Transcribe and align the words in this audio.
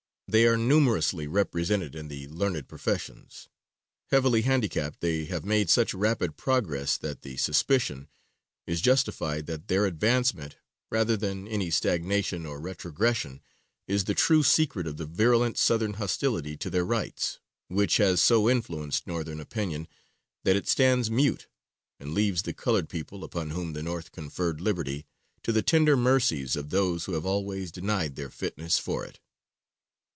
They 0.31 0.47
are 0.47 0.55
numerously 0.55 1.27
represented 1.27 1.93
in 1.93 2.07
the 2.07 2.25
learned 2.29 2.69
professions. 2.69 3.49
Heavily 4.11 4.43
handicapped, 4.43 5.01
they 5.01 5.25
have 5.25 5.43
made 5.43 5.69
such 5.69 5.93
rapid 5.93 6.37
progress 6.37 6.95
that 6.99 7.21
the 7.23 7.35
suspicion 7.35 8.07
is 8.65 8.79
justified 8.79 9.45
that 9.47 9.67
their 9.67 9.85
advancement, 9.85 10.55
rather 10.89 11.17
than 11.17 11.49
any 11.49 11.69
stagnation 11.69 12.45
or 12.45 12.61
retrogression, 12.61 13.41
is 13.89 14.05
the 14.05 14.13
true 14.13 14.41
secret 14.41 14.87
of 14.87 14.95
the 14.95 15.05
virulent 15.05 15.57
Southern 15.57 15.95
hostility 15.95 16.55
to 16.55 16.69
their 16.69 16.85
rights, 16.85 17.39
which 17.67 17.97
has 17.97 18.21
so 18.21 18.49
influenced 18.49 19.05
Northern 19.05 19.41
opinion 19.41 19.85
that 20.45 20.55
it 20.55 20.65
stands 20.69 21.11
mute, 21.11 21.47
and 21.99 22.13
leaves 22.13 22.43
the 22.43 22.53
colored 22.53 22.87
people, 22.87 23.25
upon 23.25 23.49
whom 23.49 23.73
the 23.73 23.83
North 23.83 24.13
conferred 24.13 24.61
liberty, 24.61 25.05
to 25.43 25.51
the 25.51 25.61
tender 25.61 25.97
mercies 25.97 26.55
of 26.55 26.69
those 26.69 27.03
who 27.03 27.15
have 27.15 27.25
always 27.25 27.69
denied 27.69 28.15
their 28.15 28.29
fitness 28.29 28.77
for 28.79 29.03
it. 29.03 29.19